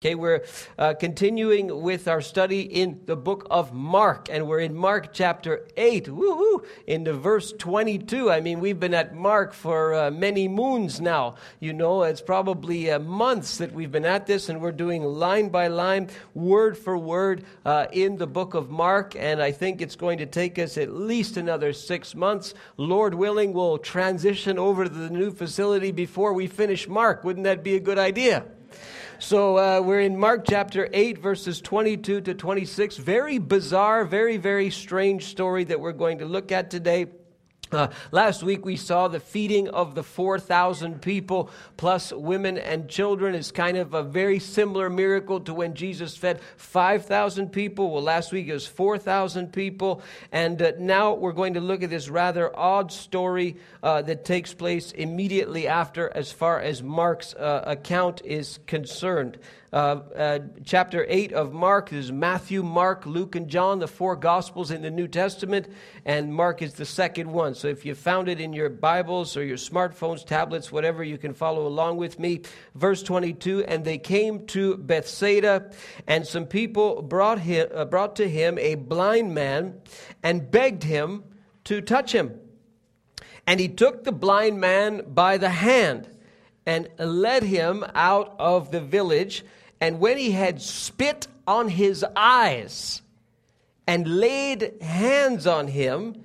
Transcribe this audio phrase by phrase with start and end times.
[0.00, 0.44] Okay, we're
[0.78, 5.66] uh, continuing with our study in the book of Mark, and we're in Mark chapter
[5.76, 8.30] 8, woo in the verse 22.
[8.30, 11.34] I mean, we've been at Mark for uh, many moons now.
[11.58, 15.48] You know, it's probably uh, months that we've been at this, and we're doing line
[15.48, 19.96] by line, word for word uh, in the book of Mark, and I think it's
[19.96, 22.54] going to take us at least another six months.
[22.76, 27.24] Lord willing, we'll transition over to the new facility before we finish Mark.
[27.24, 28.44] Wouldn't that be a good idea?
[29.20, 32.98] So uh, we're in Mark chapter 8, verses 22 to 26.
[32.98, 37.06] Very bizarre, very, very strange story that we're going to look at today.
[37.70, 43.34] Uh, last week we saw the feeding of the 4,000 people plus women and children
[43.34, 47.90] is kind of a very similar miracle to when Jesus fed 5,000 people.
[47.90, 50.02] Well, last week it was 4,000 people.
[50.32, 54.54] And uh, now we're going to look at this rather odd story uh, that takes
[54.54, 59.38] place immediately after, as far as Mark's uh, account is concerned.
[59.70, 64.70] Uh, uh, chapter 8 of Mark is Matthew, Mark, Luke, and John, the four Gospels
[64.70, 65.68] in the New Testament,
[66.06, 67.54] and Mark is the second one.
[67.54, 71.34] So if you found it in your Bibles or your smartphones, tablets, whatever, you can
[71.34, 72.40] follow along with me.
[72.74, 75.70] Verse 22 And they came to Bethsaida,
[76.06, 79.82] and some people brought, him, uh, brought to him a blind man
[80.22, 81.24] and begged him
[81.64, 82.40] to touch him.
[83.46, 86.08] And he took the blind man by the hand
[86.64, 89.44] and led him out of the village
[89.80, 93.02] and when he had spit on his eyes
[93.86, 96.22] and laid hands on him,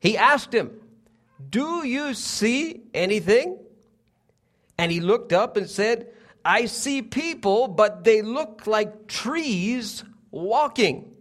[0.00, 0.70] he asked him,
[1.50, 3.58] Do you see anything?
[4.78, 6.08] And he looked up and said,
[6.44, 11.12] I see people, but they look like trees walking.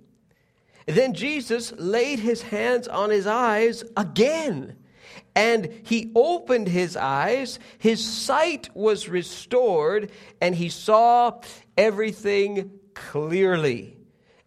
[0.86, 4.78] Then Jesus laid his hands on his eyes again
[5.36, 11.40] and he opened his eyes, his sight was restored, and he saw
[11.78, 13.98] everything clearly.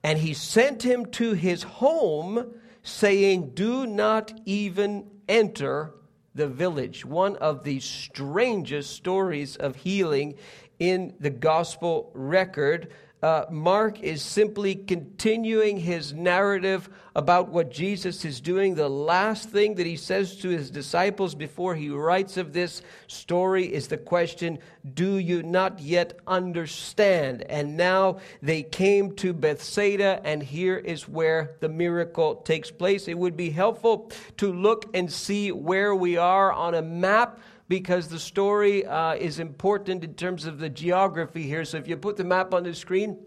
[0.02, 5.94] And he sent him to his home, saying, Do not even enter
[6.34, 7.04] the village.
[7.04, 10.34] One of the strangest stories of healing
[10.78, 12.90] in the gospel record
[13.24, 18.74] uh, Mark is simply continuing his narrative about what Jesus is doing.
[18.74, 23.64] The last thing that he says to his disciples before he writes of this story
[23.64, 24.58] is the question
[24.92, 27.44] Do you not yet understand?
[27.48, 33.08] And now they came to Bethsaida, and here is where the miracle takes place.
[33.08, 38.08] It would be helpful to look and see where we are on a map because
[38.08, 41.64] the story uh, is important in terms of the geography here.
[41.64, 43.18] So if you put the map on the screen,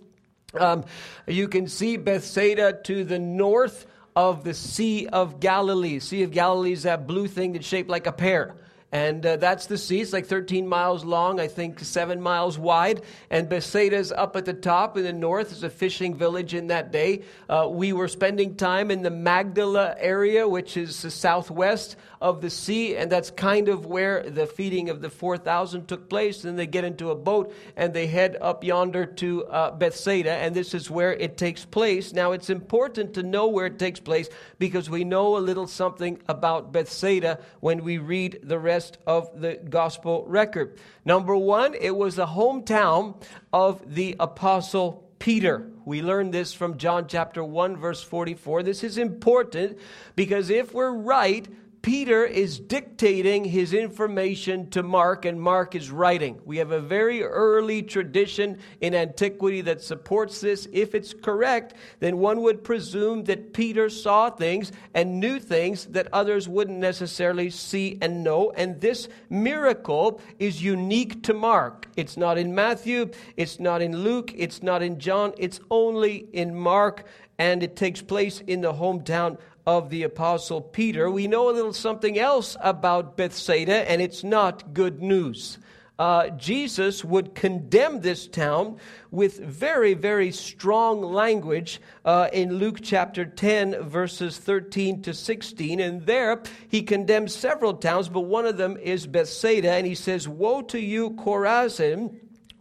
[0.53, 0.85] um,
[1.27, 5.99] you can see Bethsaida to the north of the Sea of Galilee.
[5.99, 8.55] Sea of Galilee is that blue thing that's shaped like a pear.
[8.91, 9.99] And uh, that's the sea.
[9.99, 13.01] It's like 13 miles long, I think seven miles wide.
[13.29, 15.51] And Bethsaida's up at the top in the north.
[15.51, 17.23] It's a fishing village in that day.
[17.49, 22.49] Uh, we were spending time in the Magdala area, which is the southwest of the
[22.49, 22.95] sea.
[22.95, 26.43] And that's kind of where the feeding of the 4,000 took place.
[26.43, 30.31] Then they get into a boat and they head up yonder to uh, Bethsaida.
[30.31, 32.13] And this is where it takes place.
[32.13, 36.21] Now, it's important to know where it takes place because we know a little something
[36.29, 40.77] about Bethsaida when we read the rest rest of the gospel record.
[41.03, 43.15] Number one, it was the hometown
[43.51, 45.67] of the apostle Peter.
[45.83, 48.61] We learn this from John chapter 1, verse 44.
[48.61, 49.79] This is important
[50.15, 51.47] because if we're right,
[51.87, 56.37] Peter is dictating his information to Mark, and Mark is writing.
[56.43, 60.67] We have a very early tradition in antiquity that supports this.
[60.73, 66.09] If it's correct, then one would presume that Peter saw things and knew things that
[66.11, 68.51] others wouldn't necessarily see and know.
[68.51, 71.87] And this miracle is unique to Mark.
[71.95, 76.53] It's not in Matthew, it's not in Luke, it's not in John, it's only in
[76.53, 77.05] Mark,
[77.39, 79.37] and it takes place in the hometown
[79.67, 84.73] of the Apostle Peter, we know a little something else about Bethsaida, and it's not
[84.73, 85.57] good news.
[85.99, 88.77] Uh, Jesus would condemn this town
[89.11, 95.81] with very, very strong language uh, in Luke chapter 10, verses 13 to 16.
[95.81, 99.71] And there he condemns several towns, but one of them is Bethsaida.
[99.71, 102.15] And he says, Woe to you, Chorazin!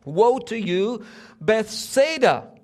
[0.04, 1.04] Woe to you,
[1.40, 2.55] Bethsaida!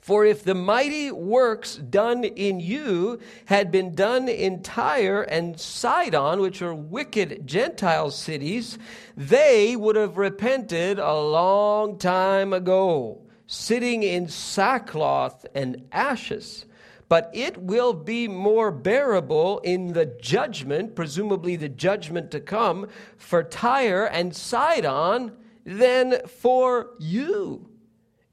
[0.00, 6.40] For if the mighty works done in you had been done in Tyre and Sidon,
[6.40, 8.78] which are wicked Gentile cities,
[9.14, 16.64] they would have repented a long time ago, sitting in sackcloth and ashes.
[17.10, 22.88] But it will be more bearable in the judgment, presumably the judgment to come,
[23.18, 25.32] for Tyre and Sidon
[25.64, 27.69] than for you.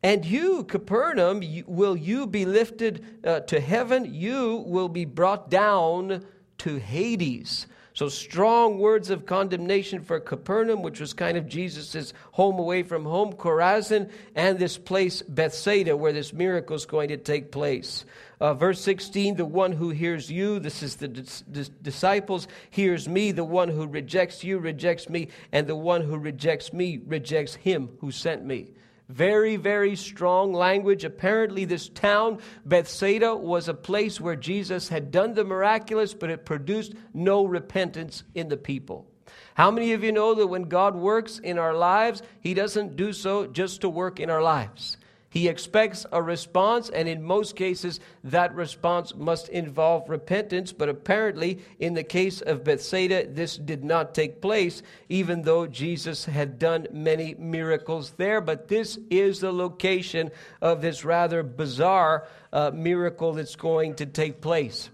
[0.04, 4.14] And you, Capernaum, will you be lifted uh, to heaven?
[4.14, 6.26] You will be brought down
[6.60, 7.68] to Hades.
[7.98, 13.06] So, strong words of condemnation for Capernaum, which was kind of Jesus' home away from
[13.06, 18.06] home, Chorazin, and this place, Bethsaida, where this miracle is going to take place.
[18.40, 23.10] Uh, verse 16, the one who hears you, this is the dis- dis- disciples, hears
[23.10, 23.32] me.
[23.32, 27.90] The one who rejects you rejects me, and the one who rejects me rejects him
[28.00, 28.74] who sent me.
[29.10, 31.06] Very, very strong language.
[31.06, 36.46] Apparently, this town, Bethsaida, was a place where Jesus had done the miraculous, but it
[36.46, 39.08] produced no repentance in the people.
[39.54, 43.14] How many of you know that when God works in our lives, He doesn't do
[43.14, 44.98] so just to work in our lives?
[45.30, 50.72] He expects a response, and in most cases, that response must involve repentance.
[50.72, 56.26] But apparently, in the case of Bethsaida, this did not take place, even though Jesus
[56.26, 58.40] had done many miracles there.
[58.40, 60.32] But this is the location
[60.62, 64.90] of this rather bizarre uh, miracle that's going to take place.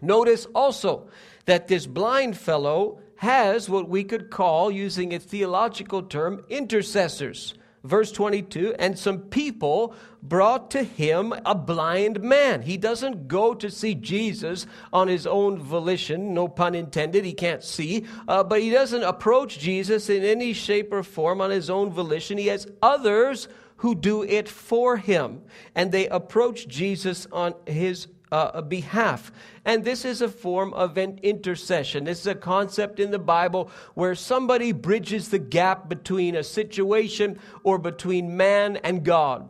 [0.00, 1.08] Notice also
[1.44, 7.52] that this blind fellow has what we could call, using a theological term, intercessors
[7.84, 12.62] verse 22 and some people brought to him a blind man.
[12.62, 17.62] He doesn't go to see Jesus on his own volition, no pun intended, he can't
[17.62, 21.90] see, uh, but he doesn't approach Jesus in any shape or form on his own
[21.90, 22.38] volition.
[22.38, 23.48] He has others
[23.78, 25.42] who do it for him,
[25.74, 29.32] and they approach Jesus on his uh, behalf.
[29.64, 32.04] And this is a form of an intercession.
[32.04, 37.38] This is a concept in the Bible where somebody bridges the gap between a situation
[37.62, 39.48] or between man and God.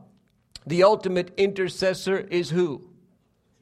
[0.66, 2.87] The ultimate intercessor is who?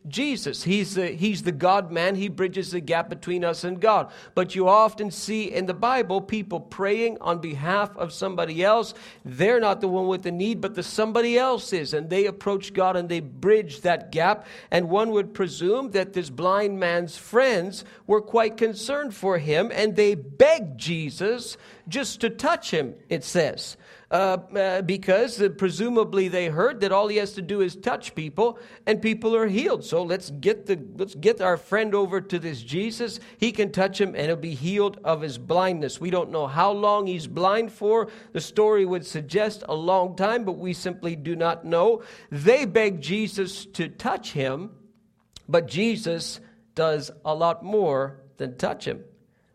[0.08, 0.62] Jesus.
[0.62, 2.14] He's the, he's the God man.
[2.14, 4.10] He bridges the gap between us and God.
[4.34, 8.94] But you often see in the Bible people praying on behalf of somebody else.
[9.24, 11.94] They're not the one with the need, but the somebody else is.
[11.94, 14.46] And they approach God and they bridge that gap.
[14.70, 19.96] And one would presume that this blind man's friends were quite concerned for him and
[19.96, 21.56] they begged Jesus
[21.88, 23.76] just to touch him, it says
[24.08, 28.14] uh, uh, because uh, presumably they heard that all he has to do is touch
[28.14, 28.56] people
[28.86, 29.84] and people are healed.
[29.84, 33.18] So let's get the let's get our friend over to this Jesus.
[33.38, 36.00] He can touch him and he'll be healed of his blindness.
[36.00, 38.08] We don't know how long he's blind for.
[38.32, 42.04] The story would suggest a long time, but we simply do not know.
[42.30, 44.70] They beg Jesus to touch him,
[45.48, 46.38] but Jesus
[46.76, 49.02] does a lot more than touch him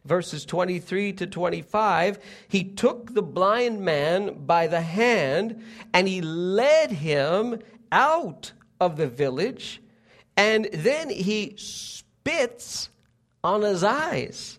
[0.06, 5.64] verses 23 to 25, he took the blind man by the hand
[5.94, 7.60] and he led him
[7.92, 9.82] out of the village,
[10.36, 12.90] and then he spits
[13.44, 14.58] on his eyes.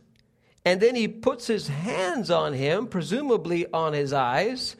[0.64, 4.76] And then he puts his hands on him, presumably on his eyes,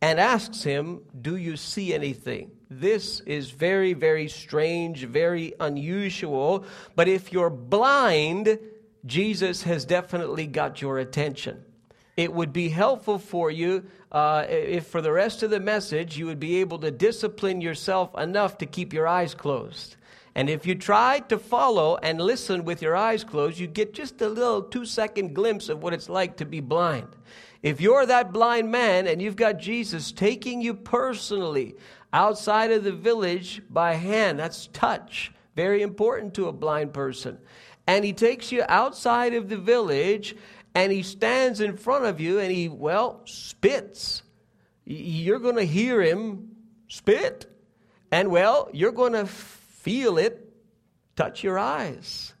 [0.00, 2.52] and asks him, Do you see anything?
[2.70, 6.66] This is very, very strange, very unusual.
[6.94, 8.58] But if you're blind,
[9.06, 11.62] Jesus has definitely got your attention.
[12.16, 16.26] It would be helpful for you uh, if, for the rest of the message, you
[16.26, 19.96] would be able to discipline yourself enough to keep your eyes closed.
[20.36, 24.20] And if you try to follow and listen with your eyes closed, you get just
[24.22, 27.08] a little two second glimpse of what it's like to be blind.
[27.62, 31.76] If you're that blind man and you've got Jesus taking you personally
[32.12, 35.32] outside of the village by hand, that's touch.
[35.56, 37.38] Very important to a blind person
[37.86, 40.34] and he takes you outside of the village
[40.74, 44.22] and he stands in front of you and he, well, spits.
[44.84, 46.56] You're going to hear him
[46.88, 47.46] spit.
[48.10, 50.44] And, well, you're going to feel it
[51.16, 52.34] touch your eyes.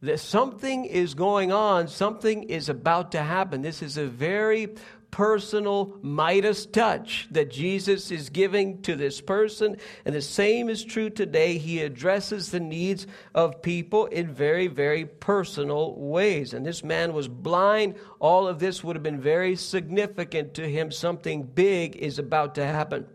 [0.00, 3.62] That something is going on, something is about to happen.
[3.62, 4.74] This is a very
[5.10, 9.76] personal Midas touch that Jesus is giving to this person.
[10.04, 11.58] And the same is true today.
[11.58, 16.54] He addresses the needs of people in very, very personal ways.
[16.54, 17.96] And this man was blind.
[18.20, 20.90] All of this would have been very significant to him.
[20.90, 23.06] Something big is about to happen.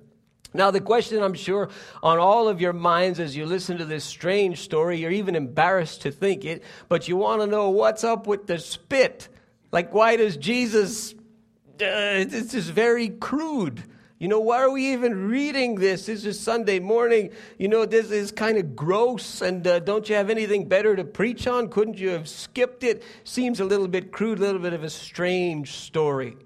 [0.55, 1.69] Now, the question I'm sure
[2.03, 6.03] on all of your minds as you listen to this strange story, you're even embarrassed
[6.03, 9.29] to think it, but you want to know what's up with the spit.
[9.71, 11.15] Like, why does Jesus
[11.83, 13.83] uh, this is very crude.
[14.19, 16.05] You know, why are we even reading this?
[16.05, 17.31] This is Sunday morning.
[17.57, 21.03] You know, this is kind of gross, and uh, don't you have anything better to
[21.03, 21.67] preach on?
[21.67, 23.03] Couldn't you have skipped it?
[23.25, 26.37] Seems a little bit crude, a little bit of a strange story.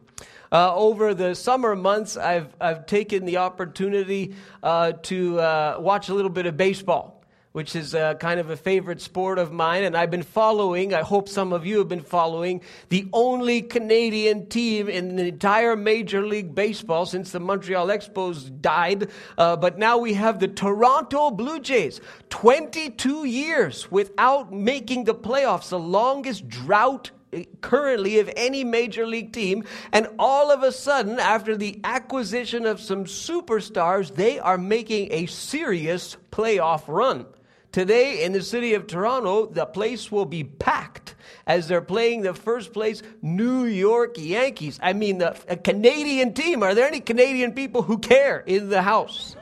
[0.51, 6.13] Uh, over the summer months, I've, I've taken the opportunity uh, to uh, watch a
[6.13, 7.16] little bit of baseball
[7.57, 9.83] which is a, kind of a favorite sport of mine.
[9.83, 14.45] And I've been following, I hope some of you have been following, the only Canadian
[14.45, 19.09] team in the entire Major League Baseball since the Montreal Expos died.
[19.39, 21.99] Uh, but now we have the Toronto Blue Jays.
[22.29, 27.09] 22 years without making the playoffs, the longest drought
[27.61, 29.63] currently of any major league team.
[29.91, 35.25] And all of a sudden, after the acquisition of some superstars, they are making a
[35.25, 37.25] serious playoff run.
[37.77, 41.13] Today in the city of Toronto, the place will be packed
[41.45, 44.79] as they're playing the first place New York Yankees.
[44.81, 46.63] I mean, the, a Canadian team.
[46.63, 49.35] Are there any Canadian people who care in the house?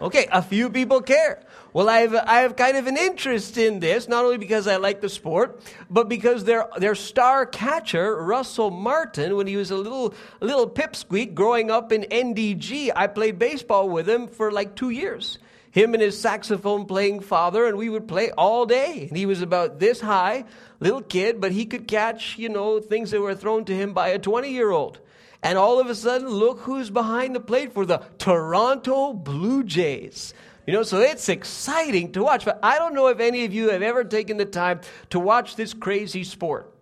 [0.00, 1.42] Okay, a few people care.
[1.72, 4.76] Well, I have, I have kind of an interest in this, not only because I
[4.76, 5.60] like the sport,
[5.90, 11.34] but because their, their star catcher, Russell Martin, when he was a little, little pipsqueak
[11.34, 15.40] growing up in NDG, I played baseball with him for like two years.
[15.70, 19.06] Him and his saxophone playing father, and we would play all day.
[19.08, 20.44] And he was about this high,
[20.80, 24.08] little kid, but he could catch, you know, things that were thrown to him by
[24.08, 25.00] a 20 year old.
[25.42, 30.34] And all of a sudden, look who's behind the plate for the Toronto Blue Jays.
[30.66, 32.44] You know, so it's exciting to watch.
[32.44, 35.56] But I don't know if any of you have ever taken the time to watch
[35.56, 36.74] this crazy sport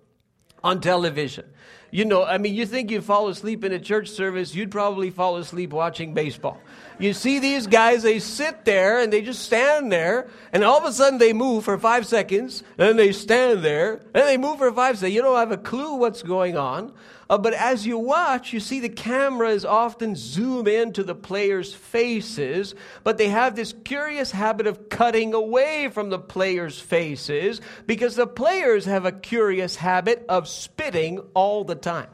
[0.65, 1.45] on television.
[1.91, 5.11] You know, I mean, you think you'd fall asleep in a church service, you'd probably
[5.11, 6.61] fall asleep watching baseball.
[6.99, 10.85] You see these guys, they sit there and they just stand there, and all of
[10.85, 14.73] a sudden they move for five seconds, and they stand there, and they move for
[14.73, 15.15] five seconds.
[15.15, 16.95] You don't have a clue what's going on.
[17.29, 22.75] Uh, but as you watch, you see the cameras often zoom into the players' faces,
[23.03, 28.29] but they have this curious habit of cutting away from the players' faces because the
[28.29, 32.09] players have a curious habit of spitting all the time.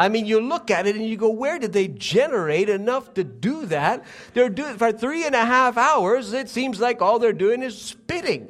[0.00, 3.22] I mean, you look at it and you go, where did they generate enough to
[3.22, 4.02] do that?
[4.32, 6.32] They're doing for three and a half hours.
[6.32, 8.48] It seems like all they're doing is spitting.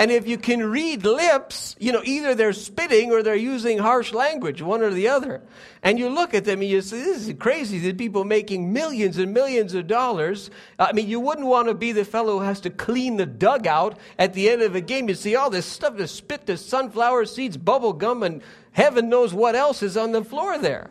[0.00, 4.14] And if you can read lips, you know, either they're spitting or they're using harsh
[4.14, 5.42] language, one or the other.
[5.82, 7.78] And you look at them and you say, this is crazy.
[7.78, 10.50] These people making millions and millions of dollars.
[10.78, 13.98] I mean, you wouldn't want to be the fellow who has to clean the dugout
[14.18, 15.06] at the end of a game.
[15.06, 18.40] You see all this stuff, the spit, the sunflower seeds, bubble gum, and
[18.72, 20.90] heaven knows what else is on the floor there.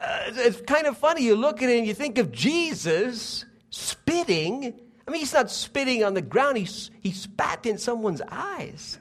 [0.00, 1.22] Uh, it's kind of funny.
[1.22, 6.04] You look at it and you think of Jesus spitting I mean, he's not spitting
[6.04, 6.68] on the ground, he,
[7.00, 8.96] he spat in someone's eyes.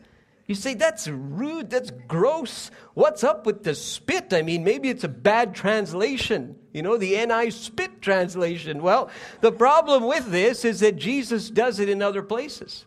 [0.48, 2.72] You say, that's rude, that's gross.
[2.96, 4.34] What's up with the spit?
[4.34, 8.82] I mean, maybe it's a bad translation, you know, the NI spit translation.
[8.82, 9.12] Well,
[9.42, 12.86] the problem with this is that Jesus does it in other places.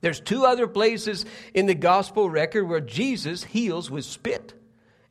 [0.00, 4.54] There's two other places in the gospel record where Jesus heals with spit.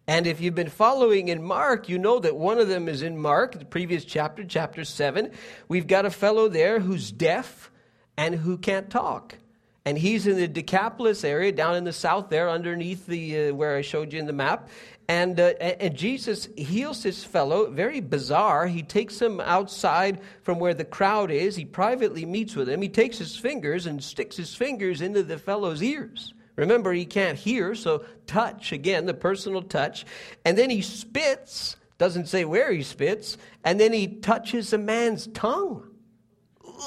[0.08, 3.18] And if you've been following in Mark, you know that one of them is in
[3.18, 5.32] Mark, the previous chapter, chapter 7.
[5.68, 7.72] We've got a fellow there who's deaf
[8.16, 9.36] and who can't talk.
[9.84, 13.76] And he's in the Decapolis area down in the south there underneath the uh, where
[13.78, 14.70] I showed you in the map.
[15.08, 18.66] And, uh, and Jesus heals this fellow, very bizarre.
[18.68, 21.56] He takes him outside from where the crowd is.
[21.56, 22.82] He privately meets with him.
[22.82, 26.34] He takes his fingers and sticks his fingers into the fellow's ears.
[26.56, 30.06] Remember, he can't hear, so touch, again, the personal touch.
[30.46, 35.28] And then he spits, doesn't say where he spits, and then he touches a man's
[35.28, 35.90] tongue.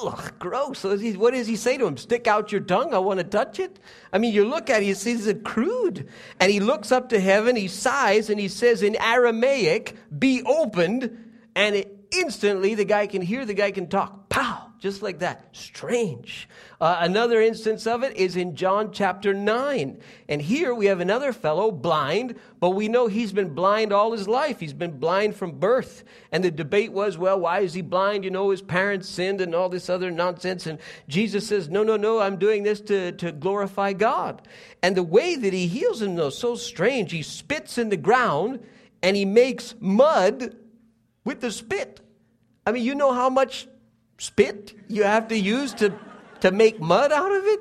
[0.03, 0.85] Ugh, gross.
[0.85, 1.97] What does he say to him?
[1.97, 3.79] Stick out your tongue, I want to touch it?
[4.13, 6.09] I mean, you look at it, you see it's crude.
[6.41, 11.33] And he looks up to heaven, he sighs, and he says in Aramaic, be opened.
[11.55, 14.29] And it, instantly the guy can hear, the guy can talk.
[14.29, 14.58] Pow!
[14.79, 15.45] Just like that.
[15.53, 16.49] Strange.
[16.81, 20.01] Uh, another instance of it is in John chapter 9.
[20.29, 24.29] And here we have another fellow blind, but we know he's been blind all his
[24.29, 24.61] life.
[24.61, 26.05] He's been blind from birth.
[26.31, 28.23] And the debate was, well, why is he blind?
[28.23, 30.67] You know, his parents sinned and all this other nonsense.
[30.67, 34.47] And Jesus says, no, no, no, I'm doing this to, to glorify God.
[34.83, 37.11] And the way that he heals him, though, so strange.
[37.11, 38.61] He spits in the ground
[39.03, 40.57] and he makes mud
[41.25, 42.01] with the spit.
[42.65, 43.67] I mean, you know how much
[44.19, 45.93] spit you have to use to,
[46.41, 47.61] to make mud out of it?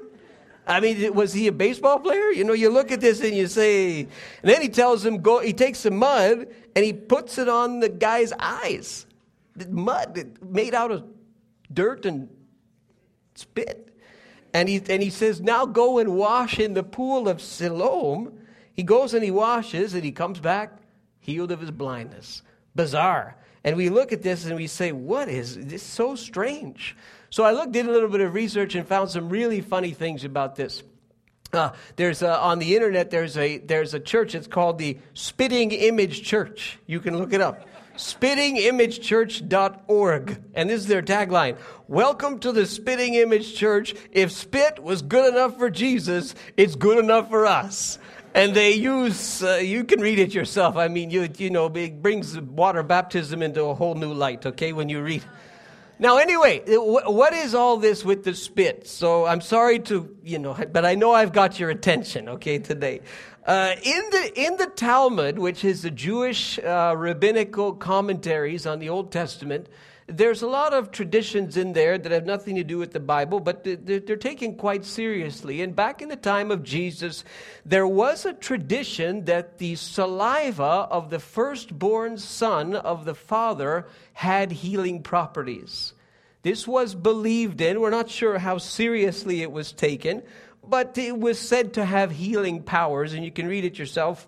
[0.67, 2.29] I mean, was he a baseball player?
[2.31, 4.09] You know, you look at this and you say, and
[4.43, 7.87] then he tells him, go, he takes some mud and he puts it on the
[7.87, 9.05] guy's eyes.
[9.55, 11.05] The Mud made out of
[11.73, 12.29] dirt and
[13.35, 13.97] spit.
[14.53, 18.39] And he, and he says, now go and wash in the pool of Siloam.
[18.73, 20.77] He goes and he washes and he comes back
[21.19, 22.41] healed of his blindness.
[22.75, 23.35] Bizarre.
[23.67, 25.83] And we look at this and we say, what is this?
[25.83, 26.95] So strange.
[27.29, 30.23] So I looked, did a little bit of research, and found some really funny things
[30.23, 30.83] about this.
[31.51, 35.73] Uh, there's a, on the internet there's a there's a church it's called the Spitting
[35.73, 36.79] Image Church.
[36.85, 37.67] You can look it up.
[37.97, 40.43] spittingimagechurch.org.
[40.53, 41.57] And this is their tagline
[41.89, 43.93] Welcome to the Spitting Image Church.
[44.13, 47.99] If spit was good enough for Jesus, it's good enough for us.
[48.37, 50.77] And they use, uh, you can read it yourself.
[50.77, 54.73] I mean, you, you know, it brings water baptism into a whole new light, okay,
[54.73, 55.23] when you read.
[55.97, 58.85] Now, anyway, what is all this with the spit?
[58.85, 63.01] So I'm sorry to, you know, but I know I've got your attention, okay, today.
[63.43, 68.89] Uh, in the in the Talmud, which is the Jewish uh, rabbinical commentaries on the
[68.89, 69.67] Old Testament,
[70.07, 73.39] there's a lot of traditions in there that have nothing to do with the Bible,
[73.39, 75.61] but they're, taken quite seriously.
[75.61, 77.23] And back in the time of Jesus,
[77.65, 84.51] there was a tradition that the saliva of the firstborn son of the father had
[84.51, 85.93] healing properties.
[86.41, 87.81] This was believed in.
[87.81, 90.23] We're not sure how seriously it was taken,
[90.63, 94.27] but it was said to have healing powers, and you can read it yourself.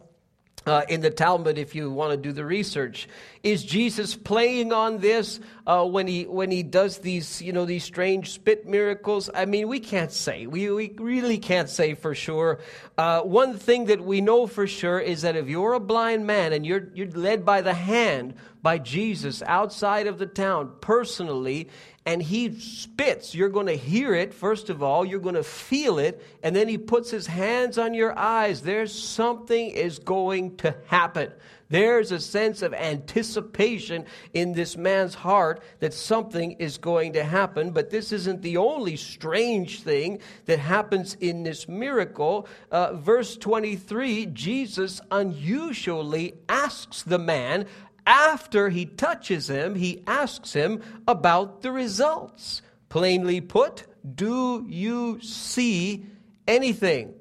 [0.65, 3.07] Uh, in the Talmud, if you want to do the research,
[3.43, 7.83] is Jesus playing on this uh, when he when he does these you know these
[7.83, 9.29] strange spit miracles?
[9.35, 10.47] I mean, we can't say.
[10.47, 12.59] We we really can't say for sure.
[12.97, 16.53] Uh, one thing that we know for sure is that if you're a blind man
[16.53, 18.33] and you're you're led by the hand
[18.63, 21.69] by Jesus outside of the town personally,
[22.03, 25.99] and he spits, you're going to hear it, first of all, you're going to feel
[25.99, 28.61] it, and then he puts his hands on your eyes.
[28.61, 31.31] There's something is going to happen.
[31.69, 37.71] There's a sense of anticipation in this man's heart that something is going to happen.
[37.71, 42.47] But this isn't the only strange thing that happens in this miracle.
[42.71, 47.67] Uh, verse 23 Jesus unusually asks the man,
[48.07, 52.63] after he touches him, he asks him about the results.
[52.89, 53.85] Plainly put,
[54.15, 56.07] do you see
[56.47, 57.13] anything?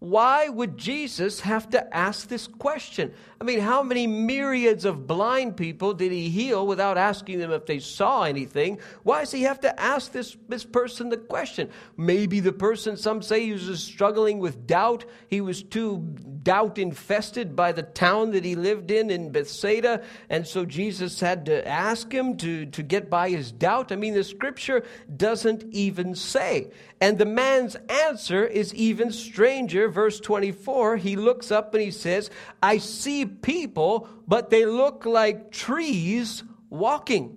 [0.00, 3.14] Why would Jesus have to ask this question?
[3.40, 7.66] I mean, how many myriads of blind people did he heal without asking them if
[7.66, 8.78] they saw anything?
[9.02, 11.68] Why does he have to ask this, this person the question?
[11.96, 15.04] Maybe the person, some say, he was struggling with doubt.
[15.28, 15.98] He was too
[16.42, 20.02] doubt infested by the town that he lived in, in Bethsaida.
[20.30, 23.90] And so Jesus had to ask him to, to get by his doubt.
[23.90, 24.84] I mean, the scripture
[25.16, 26.70] doesn't even say.
[27.00, 29.88] And the man's answer is even stranger.
[29.88, 32.30] Verse 24, he looks up and he says,
[32.62, 37.36] I see people, but they look like trees walking.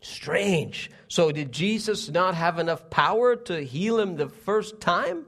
[0.00, 0.90] Strange.
[1.08, 5.26] So, did Jesus not have enough power to heal him the first time?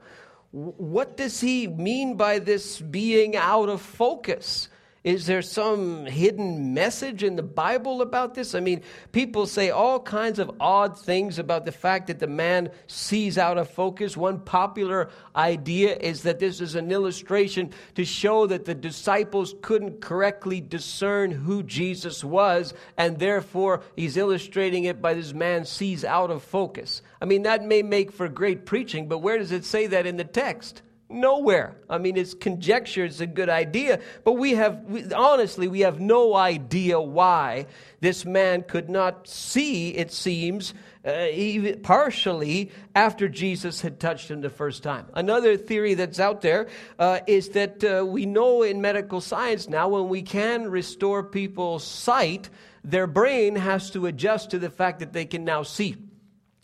[0.51, 4.69] What does he mean by this being out of focus?
[5.05, 8.55] Is there some hidden message in the Bible about this?
[8.55, 12.71] I mean, people say all kinds of odd things about the fact that the man
[12.87, 14.17] sees out of focus.
[14.17, 20.01] One popular idea is that this is an illustration to show that the disciples couldn't
[20.01, 26.31] correctly discern who Jesus was, and therefore he's illustrating it by this man sees out
[26.31, 27.03] of focus.
[27.21, 30.17] I mean, that may make for great preaching, but where does it say that in
[30.17, 30.81] the text?
[31.07, 31.75] Nowhere.
[31.87, 35.99] I mean, it's conjecture, it's a good idea, but we have, we, honestly, we have
[35.99, 37.67] no idea why
[37.99, 40.73] this man could not see, it seems,
[41.05, 45.05] uh, even partially after Jesus had touched him the first time.
[45.13, 49.87] Another theory that's out there uh, is that uh, we know in medical science now
[49.87, 52.49] when we can restore people's sight,
[52.83, 55.97] their brain has to adjust to the fact that they can now see.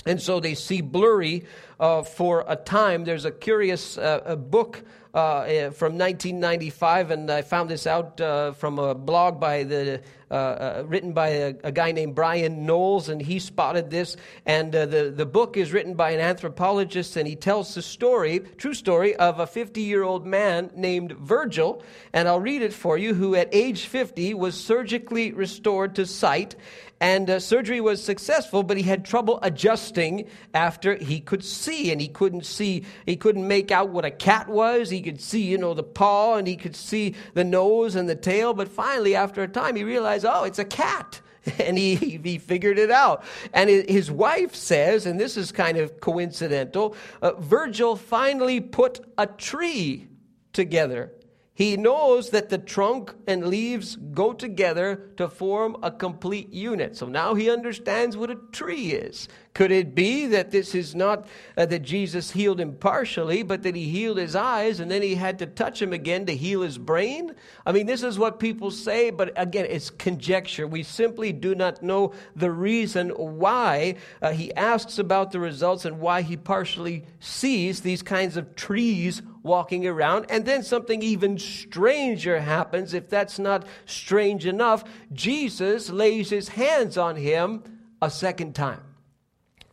[0.05, 1.45] And so they see blurry
[1.79, 3.03] uh, for a time.
[3.03, 4.83] There's a curious uh, a book
[5.13, 10.01] uh, eh, from 1995, and I found this out uh, from a blog by the
[10.29, 14.15] uh, uh, written by a, a, guy named Brian Knowles, and he spotted this.
[14.45, 18.73] And the the book is written by an anthropologist, and he tells the story, true
[18.73, 21.83] story, of a 50 year old man named Virgil.
[22.13, 26.55] And I'll read it for you, who at age 50 was surgically restored to sight
[27.01, 31.99] and uh, surgery was successful, but he had trouble adjusting after he could see, and
[31.99, 34.91] he couldn't see, he couldn't make out what a cat was.
[34.91, 38.15] He could see, you know, the paw, and he could see the nose and the
[38.15, 41.19] tail, but finally, after a time, he realized, oh, it's a cat.
[41.57, 43.23] And he, he figured it out.
[43.51, 49.25] And his wife says, and this is kind of coincidental, uh, Virgil finally put a
[49.25, 50.07] tree
[50.53, 51.11] together
[51.53, 56.95] he knows that the trunk and leaves go together to form a complete unit.
[56.95, 59.27] So now he understands what a tree is.
[59.53, 63.75] Could it be that this is not uh, that Jesus healed him partially, but that
[63.75, 66.77] he healed his eyes and then he had to touch him again to heal his
[66.77, 67.35] brain?
[67.65, 70.65] I mean, this is what people say, but again, it's conjecture.
[70.65, 75.99] We simply do not know the reason why uh, he asks about the results and
[75.99, 80.27] why he partially sees these kinds of trees walking around.
[80.29, 82.93] And then something even stranger happens.
[82.93, 87.63] If that's not strange enough, Jesus lays his hands on him
[88.01, 88.81] a second time.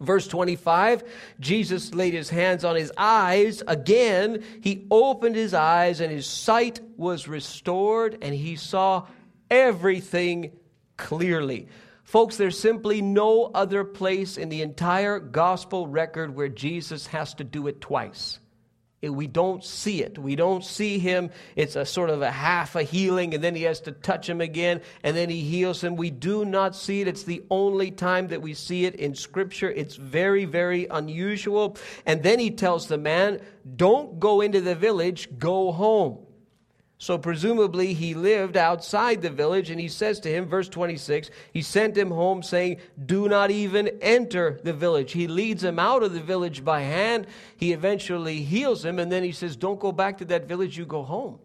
[0.00, 1.02] Verse 25,
[1.40, 3.62] Jesus laid his hands on his eyes.
[3.66, 9.06] Again, he opened his eyes, and his sight was restored, and he saw
[9.50, 10.52] everything
[10.96, 11.68] clearly.
[12.04, 17.44] Folks, there's simply no other place in the entire gospel record where Jesus has to
[17.44, 18.38] do it twice
[19.02, 20.18] we don't see it.
[20.18, 21.30] We don't see him.
[21.54, 24.40] It's a sort of a half a healing, and then he has to touch him
[24.40, 25.94] again, and then he heals him.
[25.94, 27.08] We do not see it.
[27.08, 29.70] It's the only time that we see it in Scripture.
[29.70, 31.76] It's very, very unusual.
[32.06, 33.40] And then he tells the man,
[33.76, 36.18] Don't go into the village, go home.
[37.00, 41.62] So presumably he lived outside the village, and he says to him, verse 26, he
[41.62, 45.12] sent him home saying, Do not even enter the village.
[45.12, 47.28] He leads him out of the village by hand.
[47.56, 50.86] He eventually heals him, and then he says, Don't go back to that village, you
[50.86, 51.38] go home.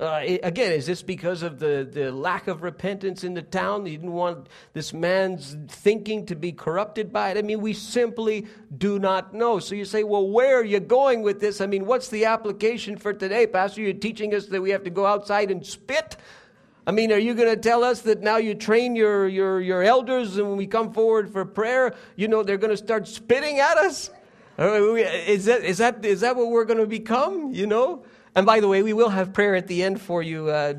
[0.00, 3.84] Uh, again, is this because of the, the lack of repentance in the town?
[3.84, 7.36] He didn't want this man's thinking to be corrupted by it.
[7.36, 9.58] I mean, we simply do not know.
[9.58, 11.60] So you say, well, where are you going with this?
[11.60, 13.80] I mean, what's the application for today, Pastor?
[13.80, 16.16] You're teaching us that we have to go outside and spit?
[16.86, 19.82] I mean, are you going to tell us that now you train your, your, your
[19.82, 23.58] elders and when we come forward for prayer, you know, they're going to start spitting
[23.58, 24.10] at us?
[24.60, 28.04] Uh, is that, is that, is that what we're going to become, you know?
[28.38, 30.74] And by the way, we will have prayer at the end for you, uh,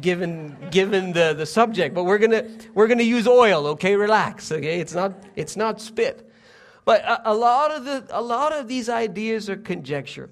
[0.00, 1.94] given given the, the subject.
[1.94, 3.66] But we're gonna we're gonna use oil.
[3.66, 4.50] Okay, relax.
[4.50, 6.26] Okay, it's not it's not spit.
[6.86, 10.30] But a, a lot of the a lot of these ideas are conjecture.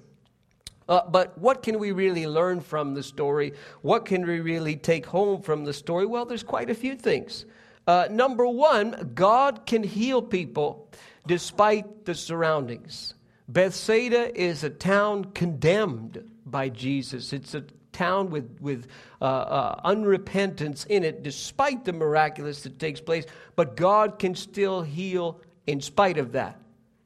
[0.89, 3.53] Uh, but what can we really learn from the story?
[3.83, 6.07] What can we really take home from the story?
[6.07, 7.45] Well, there's quite a few things.
[7.85, 10.89] Uh, number one, God can heal people
[11.27, 13.13] despite the surroundings.
[13.47, 17.33] Bethsaida is a town condemned by Jesus.
[17.33, 18.87] It's a town with, with
[19.21, 23.25] uh, uh, unrepentance in it, despite the miraculous that takes place.
[23.55, 26.59] But God can still heal in spite of that.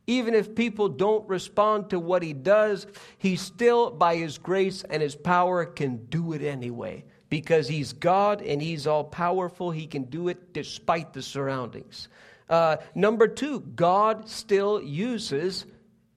[0.08, 2.88] Even if people don't respond to what He does,
[3.20, 7.06] He still, by His grace and His power, can do it anyway.
[7.30, 12.08] Because He's God and He's all powerful, He can do it despite the surroundings.
[12.50, 15.68] Uh, number two, God still uses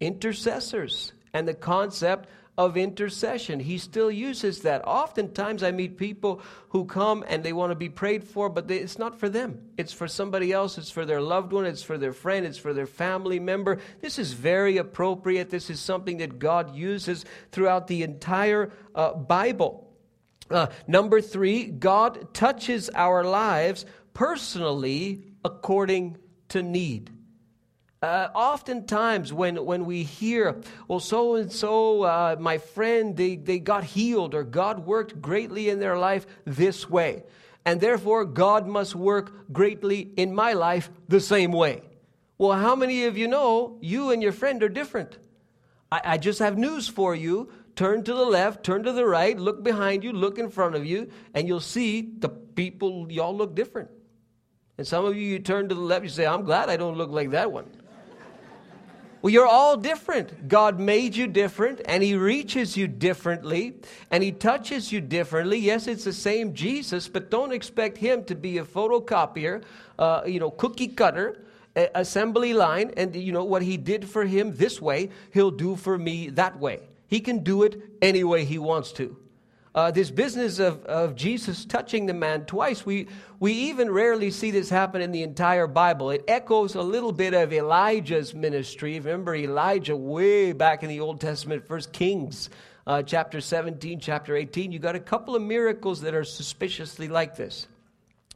[0.01, 3.61] intercessors and the concept of intercession.
[3.61, 4.87] He still uses that.
[4.87, 8.77] Oftentimes, I meet people who come and they want to be prayed for, but they,
[8.77, 9.59] it's not for them.
[9.79, 10.77] It's for somebody else.
[10.77, 11.65] It's for their loved one.
[11.65, 12.45] It's for their friend.
[12.45, 13.79] It's for their family member.
[14.01, 15.49] This is very appropriate.
[15.49, 19.89] This is something that God uses throughout the entire uh, Bible.
[20.51, 26.19] Uh, number three, God touches our lives personally according
[26.51, 27.11] to need.
[28.03, 33.85] Uh, oftentimes, when, when we hear, well, so and so, my friend, they, they got
[33.85, 37.23] healed, or God worked greatly in their life this way,
[37.65, 41.83] and therefore God must work greatly in my life the same way.
[42.39, 45.19] Well, how many of you know you and your friend are different?
[45.93, 47.53] I, I just have news for you.
[47.77, 50.85] Turn to the left, turn to the right, look behind you, look in front of
[50.85, 53.91] you, and you'll see the people, y'all look different.
[54.77, 56.99] And some of you, you turn to the left, you say, I'm glad I don't
[56.99, 57.71] look like that one.
[59.23, 60.49] Well, you're all different.
[60.49, 63.75] God made you different, and He reaches you differently,
[64.11, 65.59] and He touches you differently.
[65.59, 69.63] Yes, it's the same Jesus, but don't expect Him to be a photocopier,
[69.97, 71.41] uh, you know, cookie cutter,
[71.77, 75.97] assembly line, and you know what He did for Him this way, He'll do for
[75.97, 76.81] me that way.
[77.07, 79.17] He can do it any way He wants to.
[79.75, 83.09] Uh, this business of, of Jesus touching the man twice, we,
[83.41, 86.11] we even rarely see this happen in the entire Bible.
[86.11, 89.01] It echoes a little bit of Elijah's ministry.
[89.01, 92.51] Remember Elijah way back in the Old Testament, First Kings,
[92.87, 94.73] uh, chapter 17, chapter 18.
[94.73, 97.67] You got a couple of miracles that are suspiciously like this.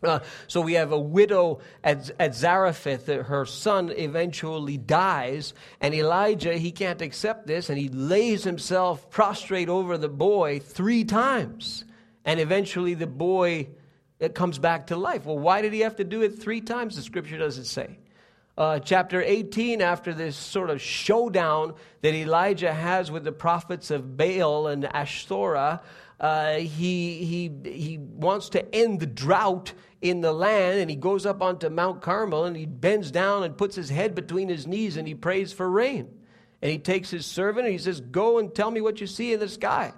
[0.03, 3.07] Uh, so we have a widow at, at Zarephath.
[3.07, 9.69] Her son eventually dies, and Elijah, he can't accept this, and he lays himself prostrate
[9.69, 11.85] over the boy three times.
[12.25, 13.69] And eventually the boy
[14.19, 15.27] it comes back to life.
[15.27, 16.97] Well, why did he have to do it three times?
[16.97, 17.99] The scripture doesn't say.
[18.57, 24.17] Uh, chapter 18, after this sort of showdown that Elijah has with the prophets of
[24.17, 25.81] Baal and Ashtoreth,
[26.19, 31.27] uh, he, he, he wants to end the drought in the land, and he goes
[31.27, 34.97] up onto Mount Carmel and he bends down and puts his head between his knees
[34.97, 36.09] and he prays for rain.
[36.63, 39.33] And he takes his servant and he says, Go and tell me what you see
[39.33, 39.93] in the sky.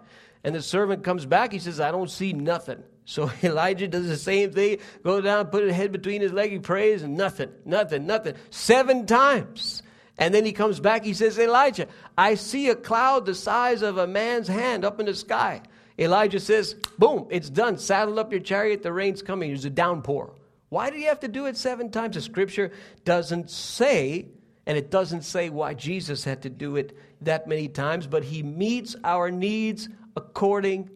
[0.44, 2.82] And the servant comes back, he says, I don't see nothing.
[3.04, 6.58] So Elijah does the same thing, goes down, put his head between his legs, he
[6.58, 8.34] prays, and nothing, nothing, nothing.
[8.50, 9.82] Seven times.
[10.18, 13.98] And then he comes back, he says, Elijah, I see a cloud the size of
[13.98, 15.62] a man's hand up in the sky.
[15.98, 17.78] Elijah says, Boom, it's done.
[17.78, 19.50] Saddle up your chariot, the rain's coming.
[19.50, 20.34] There's a downpour.
[20.68, 22.14] Why did he have to do it seven times?
[22.14, 22.72] The scripture
[23.04, 24.26] doesn't say,
[24.66, 28.42] and it doesn't say why Jesus had to do it that many times, but he
[28.42, 30.90] meets our needs according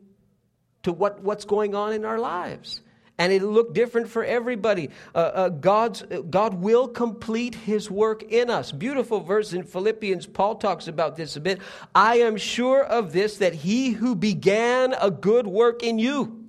[0.83, 2.83] to what, what's going on in our lives
[3.19, 4.91] and it looked different for everybody.
[5.15, 8.73] Uh, uh, God's, God will complete his work in us.
[8.73, 11.61] Beautiful verse in Philippians, Paul talks about this a bit.
[11.95, 16.47] I am sure of this, that he who began a good work in you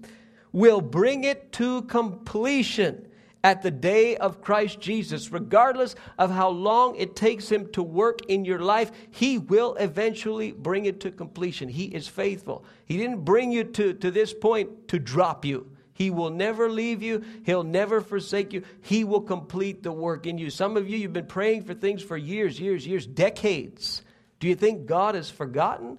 [0.52, 3.08] will bring it to completion
[3.44, 5.32] at the day of Christ Jesus.
[5.32, 10.54] Regardless of how long it takes him to work in your life, he will eventually
[10.54, 11.68] bring it to completion.
[11.68, 12.64] He is faithful.
[12.86, 15.70] He didn't bring you to, to this point to drop you.
[15.94, 17.24] He will never leave you.
[17.46, 18.64] He'll never forsake you.
[18.82, 20.50] He will complete the work in you.
[20.50, 24.02] Some of you, you've been praying for things for years, years, years, decades.
[24.40, 25.98] Do you think God has forgotten?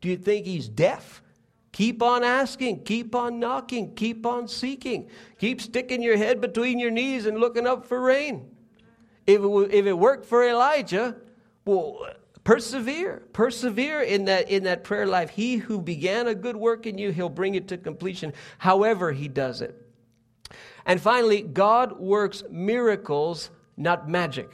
[0.00, 1.22] Do you think He's deaf?
[1.72, 5.10] Keep on asking, keep on knocking, keep on seeking.
[5.38, 8.48] Keep sticking your head between your knees and looking up for rain.
[9.26, 11.16] If it, if it worked for Elijah,
[11.64, 12.06] well,
[12.44, 13.22] Persevere.
[13.32, 15.30] Persevere in that, in that prayer life.
[15.30, 19.28] He who began a good work in you, he'll bring it to completion, however he
[19.28, 19.80] does it.
[20.86, 24.50] And finally, God works miracles, not magic.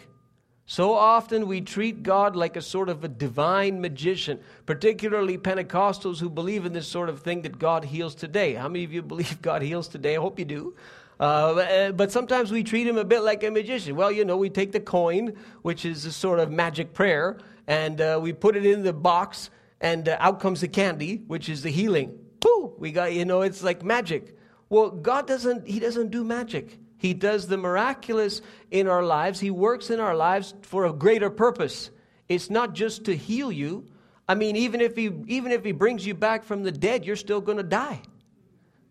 [0.66, 6.31] So often we treat God like a sort of a divine magician, particularly Pentecostals who
[6.31, 8.55] believe in this sort of thing that God heals today.
[8.55, 10.16] How many of you believe God heals today?
[10.16, 10.76] I hope you do.
[11.18, 13.96] Uh, but sometimes we treat him a bit like a magician.
[13.96, 17.38] Well, you know, we take the coin, which is a sort of magic prayer,
[17.70, 19.48] and uh, we put it in the box,
[19.80, 22.18] and uh, out comes the candy, which is the healing.
[22.44, 22.74] Woo!
[22.76, 24.37] We got, you know, it's like magic.
[24.68, 26.80] Well, God doesn't, He doesn't do magic.
[26.98, 29.38] He does the miraculous in our lives.
[29.38, 31.92] He works in our lives for a greater purpose.
[32.28, 33.87] It's not just to heal you.
[34.28, 37.14] I mean, even if He, even if he brings you back from the dead, you're
[37.14, 38.02] still going to die.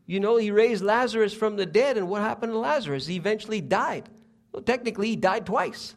[0.05, 3.07] You know, He raised Lazarus from the dead, and what happened to Lazarus?
[3.07, 4.07] He eventually died.
[4.53, 5.95] Well, technically, he died twice.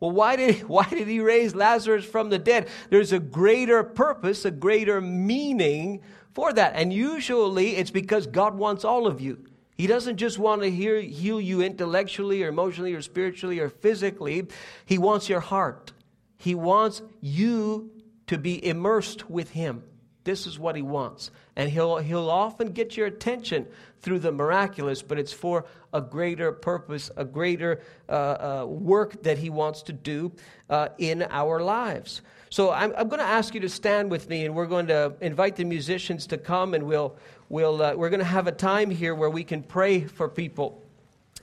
[0.00, 2.68] Well, why did, why did he raise Lazarus from the dead?
[2.90, 6.02] There's a greater purpose, a greater meaning
[6.34, 6.74] for that.
[6.74, 9.44] And usually it's because God wants all of you.
[9.76, 14.48] He doesn't just want to hear, heal you intellectually or emotionally or spiritually or physically.
[14.84, 15.92] He wants your heart.
[16.36, 17.90] He wants you
[18.26, 19.84] to be immersed with Him.
[20.28, 21.30] This is what He wants.
[21.56, 23.66] And He'll, he'll often get your attention
[24.02, 25.64] through the miraculous, but it's for
[25.94, 30.30] a greater purpose, a greater uh, uh, work that He wants to do
[30.68, 32.20] uh, in our lives.
[32.50, 35.14] So I'm, I'm going to ask you to stand with me, and we're going to
[35.22, 37.16] invite the musicians to come, and we'll,
[37.48, 40.82] we'll, uh, we're going to have a time here where we can pray for people.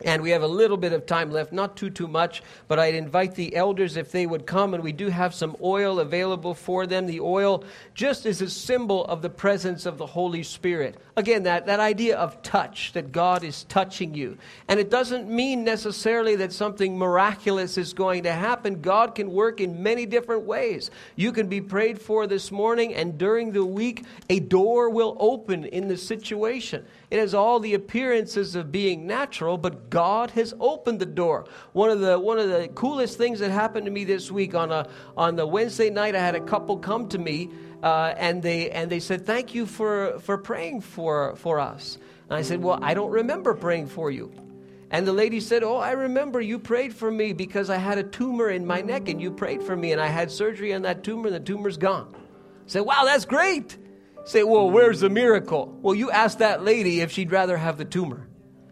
[0.03, 2.95] And we have a little bit of time left, not too, too much, but I'd
[2.95, 6.86] invite the elders if they would come, and we do have some oil available for
[6.86, 7.05] them.
[7.05, 10.97] The oil just is a symbol of the presence of the Holy Spirit.
[11.15, 14.38] Again, that, that idea of touch, that God is touching you.
[14.67, 18.81] And it doesn't mean necessarily that something miraculous is going to happen.
[18.81, 20.91] God can work in many different ways.
[21.15, 25.63] You can be prayed for this morning, and during the week, a door will open
[25.63, 26.86] in the situation.
[27.12, 31.46] It has all the appearances of being natural, but God has opened the door.
[31.74, 34.72] One of the one of the coolest things that happened to me this week on
[34.72, 37.50] a on the Wednesday night, I had a couple come to me
[37.84, 41.98] uh, and they and they said, "Thank you for for praying for for us."
[42.30, 44.32] And I said, "Well, I don't remember praying for you."
[44.91, 48.04] And the lady said, Oh, I remember you prayed for me because I had a
[48.04, 51.04] tumor in my neck and you prayed for me and I had surgery on that
[51.04, 52.13] tumor and the tumor's gone.
[52.15, 52.20] I
[52.68, 53.78] said, Wow, that's great.
[54.26, 55.78] Say, well, where's the miracle?
[55.82, 58.28] Well, you ask that lady if she'd rather have the tumor.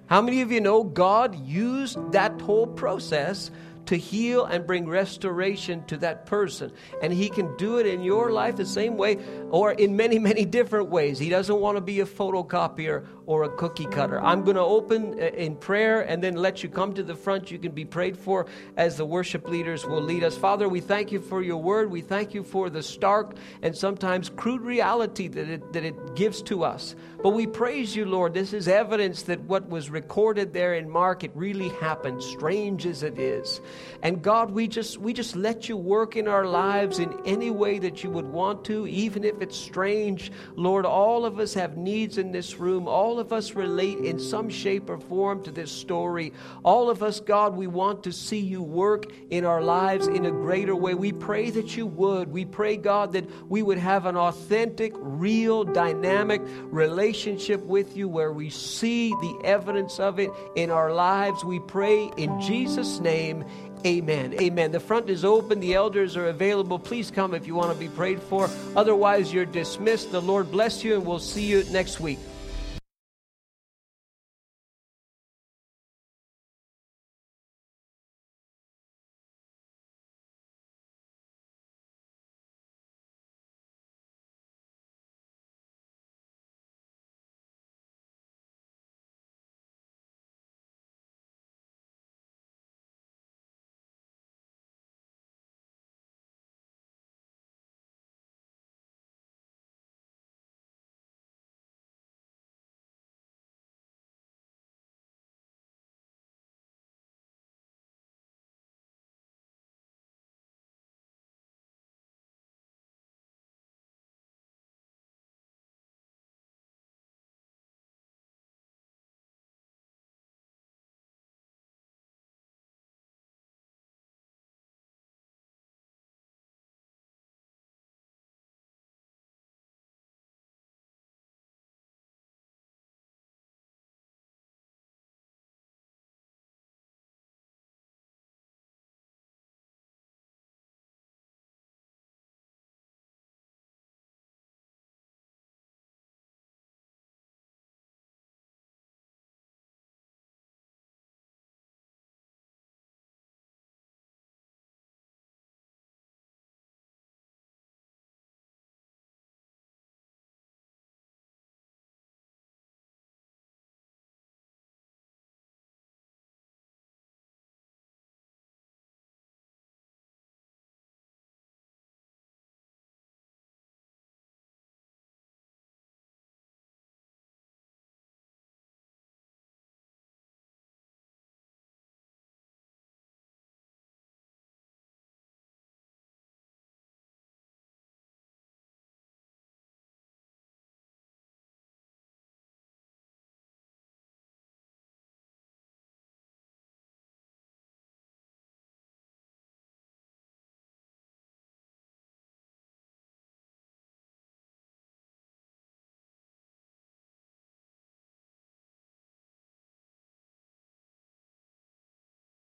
[0.07, 3.51] How many of you know God used that whole process
[3.85, 6.71] to heal and bring restoration to that person.
[7.01, 9.17] And He can do it in your life the same way
[9.49, 11.19] or in many, many different ways.
[11.19, 14.21] He doesn't want to be a photocopier or a cookie cutter.
[14.21, 17.51] I'm going to open uh, in prayer and then let you come to the front.
[17.51, 20.37] You can be prayed for as the worship leaders will lead us.
[20.37, 21.89] Father, we thank you for your word.
[21.89, 26.41] We thank you for the stark and sometimes crude reality that it, that it gives
[26.43, 26.95] to us.
[27.21, 28.33] But we praise you, Lord.
[28.33, 33.01] This is evidence that what was recorded there in Mark, it really happened, strange as
[33.01, 33.61] it is.
[34.01, 37.79] And God, we just we just let you work in our lives in any way
[37.79, 40.31] that you would want to, even if it's strange.
[40.55, 42.87] Lord, all of us have needs in this room.
[42.87, 46.33] All of us relate in some shape or form to this story.
[46.63, 50.31] All of us, God, we want to see you work in our lives in a
[50.31, 50.93] greater way.
[50.93, 52.31] We pray that you would.
[52.31, 58.31] We pray, God, that we would have an authentic, real, dynamic relationship with you where
[58.31, 61.43] we see the evidence of it in our lives.
[61.43, 63.45] We pray in Jesus' name.
[63.85, 64.33] Amen.
[64.39, 64.71] Amen.
[64.71, 65.59] The front is open.
[65.59, 66.79] The elders are available.
[66.79, 68.49] Please come if you want to be prayed for.
[68.75, 70.11] Otherwise, you're dismissed.
[70.11, 72.19] The Lord bless you, and we'll see you next week.